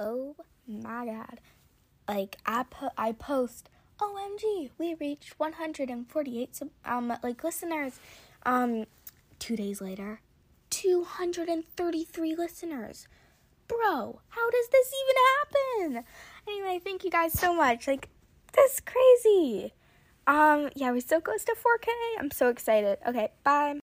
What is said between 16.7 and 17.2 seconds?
thank you